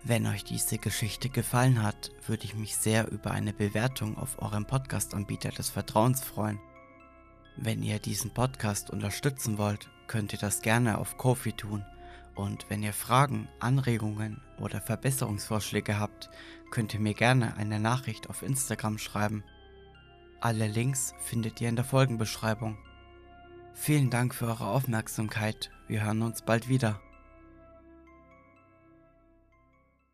Wenn 0.08 0.26
euch 0.26 0.42
diese 0.42 0.78
Geschichte 0.78 1.28
gefallen 1.28 1.84
hat, 1.84 2.10
würde 2.26 2.44
ich 2.44 2.56
mich 2.56 2.76
sehr 2.76 3.08
über 3.12 3.30
eine 3.30 3.52
Bewertung 3.52 4.18
auf 4.18 4.42
eurem 4.42 4.66
Podcast-Anbieter 4.66 5.50
des 5.50 5.70
Vertrauens 5.70 6.24
freuen. 6.24 6.58
Wenn 7.56 7.84
ihr 7.84 8.00
diesen 8.00 8.32
Podcast 8.32 8.90
unterstützen 8.90 9.58
wollt, 9.58 9.88
könnt 10.08 10.32
ihr 10.32 10.40
das 10.40 10.62
gerne 10.62 10.98
auf 10.98 11.16
Kofi 11.16 11.52
tun– 11.52 11.84
und 12.38 12.70
wenn 12.70 12.84
ihr 12.84 12.92
Fragen, 12.92 13.48
Anregungen 13.58 14.40
oder 14.60 14.80
Verbesserungsvorschläge 14.80 15.98
habt, 15.98 16.30
könnt 16.70 16.94
ihr 16.94 17.00
mir 17.00 17.14
gerne 17.14 17.56
eine 17.56 17.80
Nachricht 17.80 18.30
auf 18.30 18.44
Instagram 18.44 18.98
schreiben. 18.98 19.42
Alle 20.40 20.68
Links 20.68 21.14
findet 21.18 21.60
ihr 21.60 21.68
in 21.68 21.74
der 21.74 21.84
Folgenbeschreibung. 21.84 22.78
Vielen 23.74 24.08
Dank 24.08 24.36
für 24.36 24.46
eure 24.46 24.68
Aufmerksamkeit. 24.68 25.72
Wir 25.88 26.04
hören 26.04 26.22
uns 26.22 26.42
bald 26.42 26.68
wieder. 26.68 27.00